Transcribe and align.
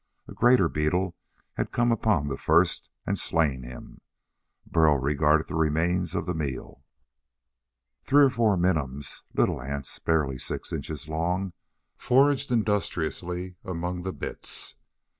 A 0.27 0.33
greater 0.33 0.67
beetle 0.67 1.15
had 1.57 1.71
come 1.71 1.91
upon 1.91 2.27
the 2.27 2.35
first 2.35 2.89
and 3.05 3.19
slain 3.19 3.61
him. 3.61 4.01
Burl 4.65 4.97
regarded 4.97 5.47
the 5.47 5.53
remains 5.53 6.15
of 6.15 6.25
the 6.25 6.33
meal. 6.33 6.83
Three 8.03 8.23
or 8.23 8.31
four 8.31 8.57
minims, 8.57 9.21
little 9.35 9.61
ants 9.61 9.99
barely 9.99 10.39
six 10.39 10.73
inches 10.73 11.07
long, 11.07 11.53
foraged 11.97 12.51
industriously 12.51 13.57
among 13.63 14.01
the 14.01 14.11
bits. 14.11 14.73